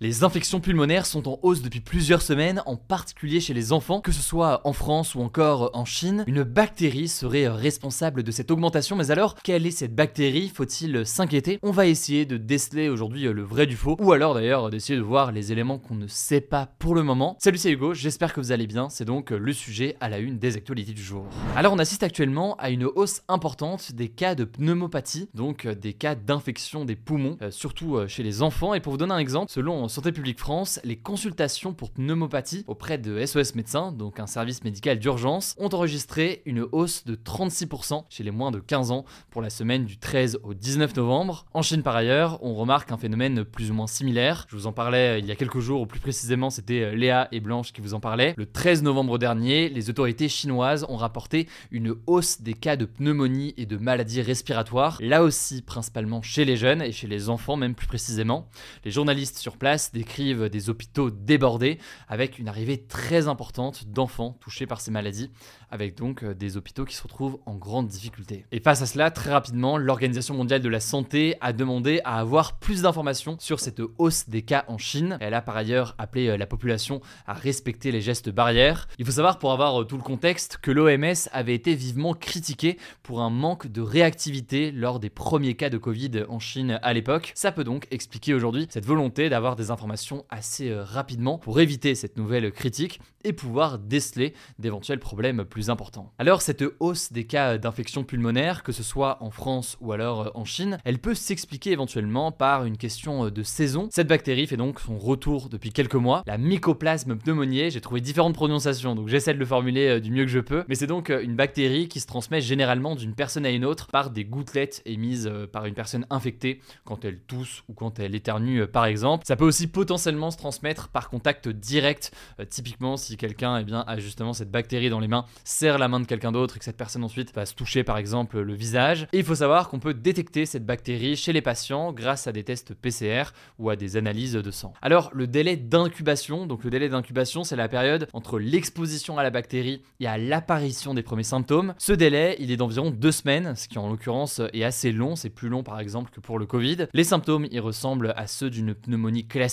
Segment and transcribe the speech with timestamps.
[0.00, 4.12] Les infections pulmonaires sont en hausse depuis plusieurs semaines, en particulier chez les enfants, que
[4.12, 6.22] ce soit en France ou encore en Chine.
[6.28, 10.52] Une bactérie serait responsable de cette augmentation, mais alors quelle est cette bactérie?
[10.54, 11.58] Faut-il s'inquiéter?
[11.64, 15.02] On va essayer de déceler aujourd'hui le vrai du faux, ou alors d'ailleurs d'essayer de
[15.02, 17.36] voir les éléments qu'on ne sait pas pour le moment.
[17.40, 20.38] Salut c'est Hugo, j'espère que vous allez bien, c'est donc le sujet à la une
[20.38, 21.26] des actualités du jour.
[21.56, 26.14] Alors on assiste actuellement à une hausse importante des cas de pneumopathie, donc des cas
[26.14, 29.50] d'infection des poumons, euh, surtout euh, chez les enfants, et pour vous donner un exemple,
[29.50, 34.62] selon Santé publique France, les consultations pour pneumopathie auprès de SOS médecins, donc un service
[34.64, 39.40] médical d'urgence, ont enregistré une hausse de 36% chez les moins de 15 ans pour
[39.40, 41.46] la semaine du 13 au 19 novembre.
[41.54, 44.46] En Chine par ailleurs, on remarque un phénomène plus ou moins similaire.
[44.48, 46.94] Je vous en parlais euh, il y a quelques jours, ou plus précisément c'était euh,
[46.94, 48.34] Léa et Blanche qui vous en parlaient.
[48.36, 53.54] Le 13 novembre dernier, les autorités chinoises ont rapporté une hausse des cas de pneumonie
[53.56, 57.74] et de maladies respiratoires, là aussi principalement chez les jeunes et chez les enfants même
[57.74, 58.48] plus précisément.
[58.84, 64.66] Les journalistes sur place décrivent des hôpitaux débordés avec une arrivée très importante d'enfants touchés
[64.66, 65.30] par ces maladies,
[65.70, 68.44] avec donc euh, des hôpitaux qui se retrouvent en grande difficulté.
[68.52, 72.58] Et face à cela, très rapidement, l'Organisation mondiale de la santé a demandé à avoir
[72.58, 75.18] plus d'informations sur cette hausse des cas en Chine.
[75.20, 78.88] Elle a par ailleurs appelé euh, la population à respecter les gestes barrières.
[78.98, 82.78] Il faut savoir pour avoir euh, tout le contexte que l'OMS avait été vivement critiquée
[83.02, 87.32] pour un manque de réactivité lors des premiers cas de Covid en Chine à l'époque.
[87.34, 91.94] Ça peut donc expliquer aujourd'hui cette volonté d'avoir des informations assez euh, rapidement pour éviter
[91.94, 96.12] cette nouvelle critique et pouvoir déceler d'éventuels problèmes plus importants.
[96.18, 100.30] Alors cette hausse des cas d'infection pulmonaire, que ce soit en France ou alors euh,
[100.34, 103.88] en Chine, elle peut s'expliquer éventuellement par une question euh, de saison.
[103.90, 108.34] Cette bactérie fait donc son retour depuis quelques mois, la mycoplasme pneumoniae, j'ai trouvé différentes
[108.34, 111.34] prononciations, donc j'essaie de le formuler du mieux que je peux, mais c'est donc une
[111.34, 115.66] bactérie qui se transmet généralement d'une personne à une autre par des gouttelettes émises par
[115.66, 119.24] une personne infectée quand elle tousse ou quand elle éternue par exemple.
[119.26, 122.12] Ça peut aussi potentiellement se transmettre par contact direct.
[122.40, 125.88] Euh, typiquement, si quelqu'un eh bien, a justement cette bactérie dans les mains, serre la
[125.88, 128.54] main de quelqu'un d'autre et que cette personne ensuite va se toucher par exemple le
[128.54, 129.06] visage.
[129.12, 132.44] Et il faut savoir qu'on peut détecter cette bactérie chez les patients grâce à des
[132.44, 133.24] tests PCR
[133.58, 134.72] ou à des analyses de sang.
[134.82, 139.30] Alors, le délai d'incubation, donc le délai d'incubation, c'est la période entre l'exposition à la
[139.30, 141.74] bactérie et à l'apparition des premiers symptômes.
[141.78, 145.30] Ce délai, il est d'environ deux semaines, ce qui en l'occurrence est assez long, c'est
[145.30, 146.86] plus long par exemple que pour le Covid.
[146.92, 149.47] Les symptômes, ils ressemblent à ceux d'une pneumonie classique,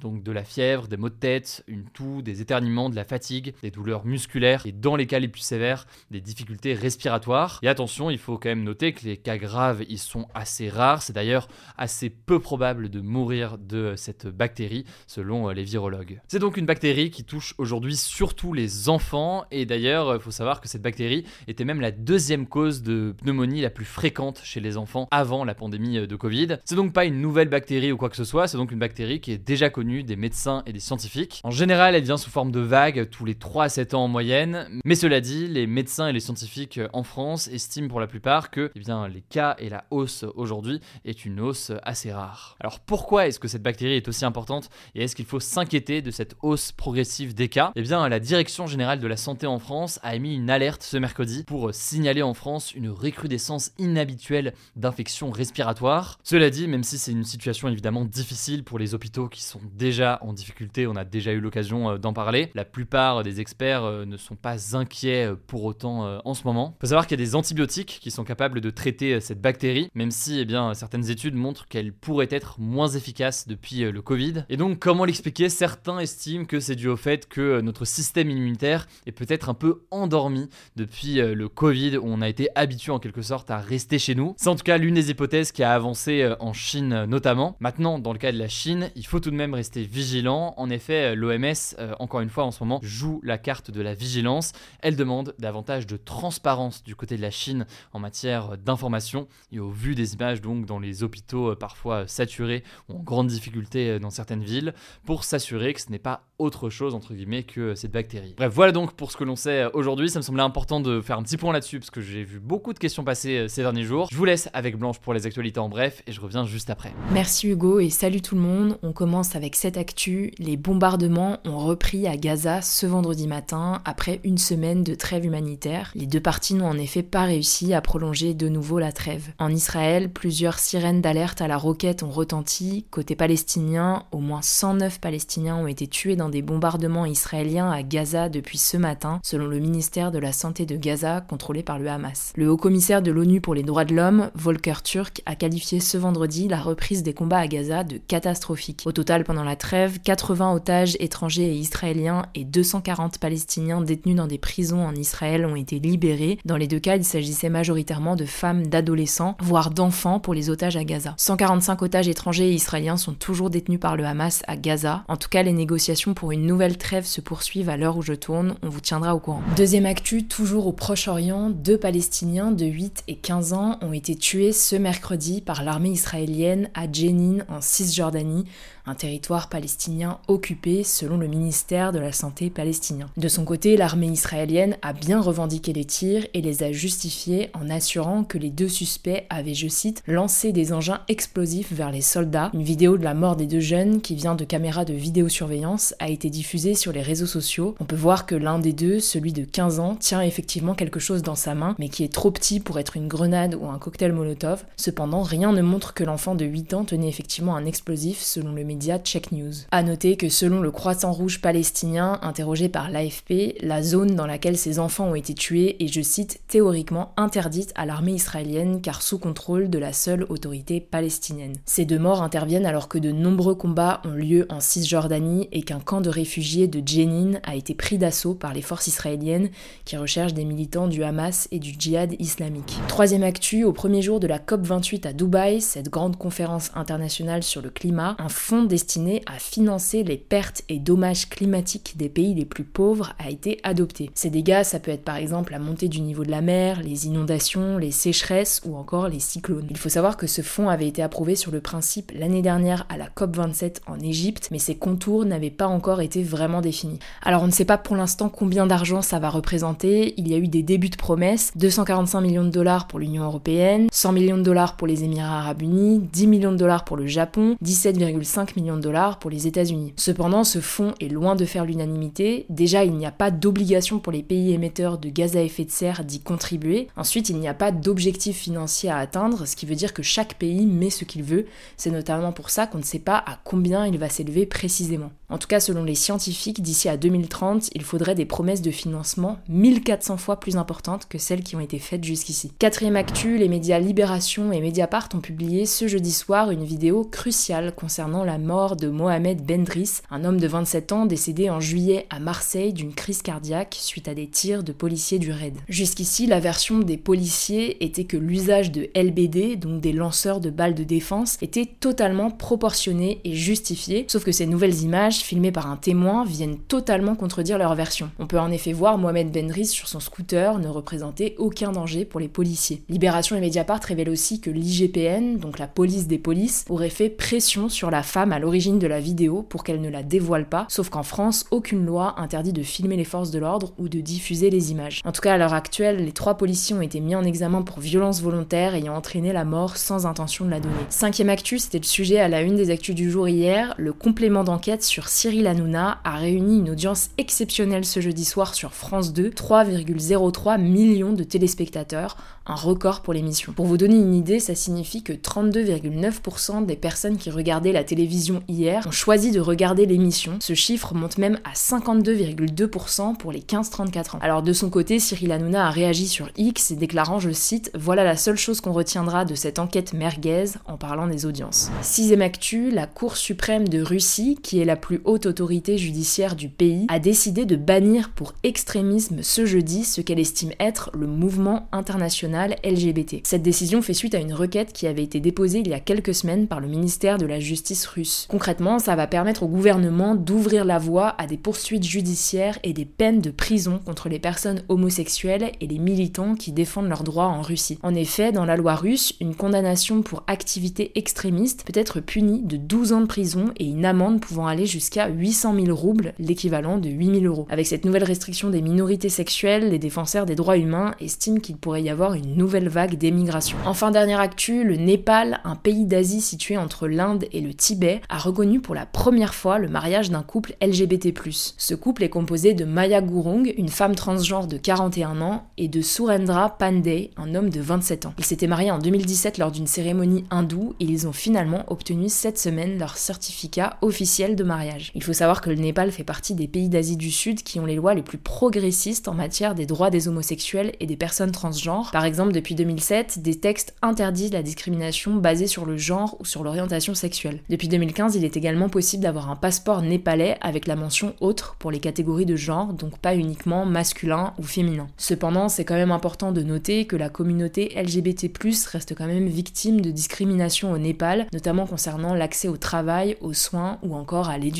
[0.00, 3.54] donc de la fièvre, des maux de tête, une toux, des éternuements, de la fatigue,
[3.62, 7.58] des douleurs musculaires et dans les cas les plus sévères, des difficultés respiratoires.
[7.62, 11.02] Et attention, il faut quand même noter que les cas graves, ils sont assez rares.
[11.02, 16.20] C'est d'ailleurs assez peu probable de mourir de cette bactérie selon les virologues.
[16.28, 20.60] C'est donc une bactérie qui touche aujourd'hui surtout les enfants et d'ailleurs, il faut savoir
[20.60, 24.76] que cette bactérie était même la deuxième cause de pneumonie la plus fréquente chez les
[24.76, 26.58] enfants avant la pandémie de Covid.
[26.64, 29.20] C'est donc pas une nouvelle bactérie ou quoi que ce soit, c'est donc une bactérie
[29.20, 31.40] qui est déjà connue des médecins et des scientifiques.
[31.44, 34.08] En général, elle vient sous forme de vagues tous les 3 à 7 ans en
[34.08, 38.50] moyenne, mais cela dit, les médecins et les scientifiques en France estiment pour la plupart
[38.50, 42.56] que eh bien, les cas et la hausse aujourd'hui est une hausse assez rare.
[42.60, 46.10] Alors pourquoi est-ce que cette bactérie est aussi importante et est-ce qu'il faut s'inquiéter de
[46.10, 47.72] cette hausse progressive des cas?
[47.76, 50.96] Eh bien, la Direction générale de la santé en France a émis une alerte ce
[50.96, 56.18] mercredi pour signaler en France une recrudescence inhabituelle d'infections respiratoires.
[56.22, 60.18] Cela dit, même si c'est une situation évidemment difficile pour les hôpitaux qui sont déjà
[60.22, 62.50] en difficulté, on a déjà eu l'occasion euh, d'en parler.
[62.54, 66.74] La plupart des experts euh, ne sont pas inquiets euh, pour autant en ce moment.
[66.76, 69.90] Il faut savoir qu'il y a des antibiotiques qui sont capables de traiter cette bactérie,
[69.94, 74.44] même si eh bien, certaines études montrent qu'elle pourrait être moins efficace depuis le Covid.
[74.48, 75.48] Et donc, comment l'expliquer?
[75.48, 79.82] Certains estiment que c'est dû au fait que notre système immunitaire est peut-être un peu
[79.90, 84.14] endormi depuis le Covid, où on a été habitué en quelque sorte à rester chez
[84.14, 84.34] nous.
[84.36, 87.56] C'est en tout cas l'une des hypothèses qui a avancé en Chine notamment.
[87.60, 90.54] Maintenant, dans le cas de la Chine, il faut tout de même rester vigilant.
[90.56, 93.92] En effet, l'OMS, euh, encore une fois en ce moment, joue la carte de la
[93.92, 94.52] vigilance.
[94.82, 99.26] Elle demande davantage de transparence du côté de la Chine en matière d'information.
[99.50, 103.26] Et au vu des images donc dans les hôpitaux euh, parfois saturés ou en grande
[103.26, 104.74] difficulté dans certaines villes,
[105.04, 108.34] pour s'assurer que ce n'est pas autre chose entre guillemets que cette bactérie.
[108.36, 110.08] Bref, voilà donc pour ce que l'on sait aujourd'hui.
[110.08, 112.72] Ça me semblait important de faire un petit point là-dessus parce que j'ai vu beaucoup
[112.72, 114.06] de questions passer ces derniers jours.
[114.12, 116.94] Je vous laisse avec Blanche pour les actualités en bref et je reviens juste après.
[117.12, 118.78] Merci Hugo et salut tout le monde.
[118.82, 120.30] On commence avec cette actu.
[120.38, 125.90] Les bombardements ont repris à Gaza ce vendredi matin après une semaine de trêve humanitaire.
[125.94, 129.30] Les deux parties n'ont en effet pas réussi à prolonger de nouveau la trêve.
[129.38, 132.84] En Israël, plusieurs sirènes d'alerte à la roquette ont retenti.
[132.90, 138.28] Côté palestinien, au moins 109 Palestiniens ont été tués dans des bombardements israéliens à Gaza
[138.28, 142.34] depuis ce matin, selon le ministère de la Santé de Gaza, contrôlé par le Hamas.
[142.36, 145.96] Le haut commissaire de l'ONU pour les droits de l'homme, Volker Turk, a qualifié ce
[145.96, 148.89] vendredi la reprise des combats à Gaza de catastrophique.
[148.90, 154.26] Au total, pendant la trêve, 80 otages étrangers et israéliens et 240 Palestiniens détenus dans
[154.26, 156.40] des prisons en Israël ont été libérés.
[156.44, 160.76] Dans les deux cas, il s'agissait majoritairement de femmes, d'adolescents, voire d'enfants pour les otages
[160.76, 161.14] à Gaza.
[161.18, 165.04] 145 otages étrangers et israéliens sont toujours détenus par le Hamas à Gaza.
[165.06, 168.14] En tout cas, les négociations pour une nouvelle trêve se poursuivent à l'heure où je
[168.14, 168.56] tourne.
[168.64, 169.42] On vous tiendra au courant.
[169.54, 174.52] Deuxième actu, toujours au Proche-Orient, deux Palestiniens de 8 et 15 ans ont été tués
[174.52, 178.46] ce mercredi par l'armée israélienne à Jenin en Cisjordanie
[178.86, 183.08] un territoire palestinien occupé selon le ministère de la Santé palestinien.
[183.16, 187.70] De son côté, l'armée israélienne a bien revendiqué les tirs et les a justifiés en
[187.70, 192.50] assurant que les deux suspects avaient, je cite, lancé des engins explosifs vers les soldats.
[192.54, 196.08] Une vidéo de la mort des deux jeunes qui vient de caméras de vidéosurveillance a
[196.08, 197.74] été diffusée sur les réseaux sociaux.
[197.80, 201.22] On peut voir que l'un des deux, celui de 15 ans, tient effectivement quelque chose
[201.22, 204.12] dans sa main, mais qui est trop petit pour être une grenade ou un cocktail
[204.12, 204.64] molotov.
[204.76, 208.64] Cependant, rien ne montre que l'enfant de 8 ans tenait effectivement un explosif selon le
[208.64, 209.52] média Check News.
[209.70, 214.56] A noter que selon le Croissant Rouge palestinien interrogé par l'AFP, la zone dans laquelle
[214.56, 219.18] ces enfants ont été tués est, je cite, théoriquement interdite à l'armée israélienne car sous
[219.18, 221.56] contrôle de la seule autorité palestinienne.
[221.66, 225.80] Ces deux morts interviennent alors que de nombreux combats ont lieu en Cisjordanie et qu'un
[225.80, 229.50] camp de réfugiés de Jenin a été pris d'assaut par les forces israéliennes
[229.84, 232.78] qui recherchent des militants du Hamas et du djihad islamique.
[232.88, 237.62] Troisième actu, au premier jour de la COP28 à Dubaï, cette grande conférence internationale sur
[237.62, 242.44] le climat, un fonds destiné à financer les pertes et dommages climatiques des pays les
[242.44, 244.10] plus pauvres a été adopté.
[244.14, 247.06] Ces dégâts, ça peut être par exemple la montée du niveau de la mer, les
[247.06, 249.66] inondations, les sécheresses ou encore les cyclones.
[249.70, 252.96] Il faut savoir que ce fonds avait été approuvé sur le principe l'année dernière à
[252.96, 256.98] la COP27 en Égypte, mais ses contours n'avaient pas encore été vraiment définis.
[257.22, 260.38] Alors on ne sait pas pour l'instant combien d'argent ça va représenter, il y a
[260.38, 264.42] eu des débuts de promesses, 245 millions de dollars pour l'Union Européenne, 100 millions de
[264.42, 268.76] dollars pour les Émirats Arabes Unis, 10 millions de dollars pour le Japon, 17,5 millions
[268.76, 269.92] de dollars pour les États-Unis.
[269.96, 272.46] Cependant, ce fonds est loin de faire l'unanimité.
[272.48, 275.70] Déjà, il n'y a pas d'obligation pour les pays émetteurs de gaz à effet de
[275.70, 276.88] serre d'y contribuer.
[276.96, 280.34] Ensuite, il n'y a pas d'objectif financier à atteindre, ce qui veut dire que chaque
[280.34, 281.46] pays met ce qu'il veut.
[281.76, 285.10] C'est notamment pour ça qu'on ne sait pas à combien il va s'élever précisément.
[285.30, 289.38] En tout cas, selon les scientifiques, d'ici à 2030, il faudrait des promesses de financement
[289.48, 292.50] 1400 fois plus importantes que celles qui ont été faites jusqu'ici.
[292.58, 297.74] Quatrième actu, les médias Libération et Mediapart ont publié ce jeudi soir une vidéo cruciale
[297.76, 302.18] concernant la mort de Mohamed Bendris, un homme de 27 ans décédé en juillet à
[302.18, 305.54] Marseille d'une crise cardiaque suite à des tirs de policiers du RAID.
[305.68, 310.74] Jusqu'ici, la version des policiers était que l'usage de LBD, donc des lanceurs de balles
[310.74, 315.76] de défense, était totalement proportionné et justifié, sauf que ces nouvelles images, filmées par un
[315.76, 318.10] témoin, viennent totalement contredire leur version.
[318.18, 322.20] On peut en effet voir Mohamed Bendris sur son scooter ne représenter aucun danger pour
[322.20, 322.82] les policiers.
[322.88, 327.68] Libération et Mediapart révèlent aussi que l'IGPN, donc la police des polices, aurait fait pression
[327.68, 330.88] sur la femme à l'origine de la vidéo pour qu'elle ne la dévoile pas, sauf
[330.88, 334.70] qu'en France, aucune loi interdit de filmer les forces de l'ordre ou de diffuser les
[334.70, 335.00] images.
[335.04, 337.80] En tout cas, à l'heure actuelle, les trois policiers ont été mis en examen pour
[337.80, 340.74] violence volontaire ayant entraîné la mort sans intention de la donner.
[340.88, 343.74] Cinquième actu, c'était le sujet à la une des actus du jour hier.
[343.76, 348.72] Le complément d'enquête sur Cyril Hanouna a réuni une audience exceptionnelle ce jeudi soir sur
[348.72, 353.52] France 2, 3,03 millions de téléspectateurs, un record pour l'émission.
[353.52, 358.44] Pour vous donner une idée, ça signifie que 32,9% des personnes qui regardaient la télévision
[358.46, 360.36] hier ont choisi de regarder l'émission.
[360.40, 364.20] Ce chiffre monte même à 52,2% pour les 15-34 ans.
[364.22, 368.16] Alors de son côté, Cyril Hanouna a réagi sur X déclarant, je cite, Voilà la
[368.16, 371.72] seule chose qu'on retiendra de cette enquête merguez en parlant des audiences.
[371.82, 376.48] Sixième actu, la Cour suprême de Russie, qui est la plus haute autorité judiciaire du
[376.48, 381.68] pays, a décidé de bannir pour extrémisme ce jeudi ce qu'elle estime être le mouvement
[381.72, 383.20] international LGBT.
[383.24, 386.14] Cette décision fait suite à une requête qui avait été déposée il y a quelques
[386.14, 388.26] semaines par le ministère de la Justice russe.
[388.30, 392.84] Concrètement, ça va permettre au gouvernement d'ouvrir la voie à des poursuites judiciaires et des
[392.84, 397.42] peines de prison contre les personnes homosexuelles et les militants qui défendent leurs droits en
[397.42, 397.78] Russie.
[397.82, 402.56] En effet, dans la loi russe, une condamnation pour activité extrémiste peut être punie de
[402.56, 406.88] 12 ans de prison et une amende pouvant aller jusqu'à 800 000 roubles, l'équivalent de
[406.88, 407.46] 8 000 euros.
[407.50, 411.82] Avec cette nouvelle restriction des minorités sexuelles, les défenseurs des droits humains estiment qu'il pourrait
[411.82, 413.56] y avoir une nouvelle vague d'émigration.
[413.66, 418.18] Enfin, dernière actu, le Népal, un pays d'Asie situé entre l'Inde et le Tibet, a
[418.18, 421.12] reconnu pour la première fois le mariage d'un couple LGBT+.
[421.56, 425.80] Ce couple est composé de Maya Gurung, une femme transgenre de 41 ans, et de
[425.80, 428.14] Surendra Pandey, un homme de 27 ans.
[428.18, 432.38] Ils s'étaient mariés en 2017 lors d'une cérémonie hindoue et ils ont finalement obtenu cette
[432.38, 434.69] semaine leur certificat officiel de mariage.
[434.94, 437.66] Il faut savoir que le Népal fait partie des pays d'Asie du Sud qui ont
[437.66, 441.90] les lois les plus progressistes en matière des droits des homosexuels et des personnes transgenres.
[441.92, 446.42] Par exemple, depuis 2007, des textes interdisent la discrimination basée sur le genre ou sur
[446.42, 447.40] l'orientation sexuelle.
[447.48, 451.70] Depuis 2015, il est également possible d'avoir un passeport népalais avec la mention autre pour
[451.70, 454.88] les catégories de genre, donc pas uniquement masculin ou féminin.
[454.96, 458.30] Cependant, c'est quand même important de noter que la communauté LGBT+
[458.70, 463.78] reste quand même victime de discrimination au Népal, notamment concernant l'accès au travail, aux soins
[463.82, 464.59] ou encore à l'éducation.